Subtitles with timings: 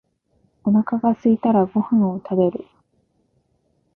[0.63, 2.65] お腹がすいたらご飯を食べる。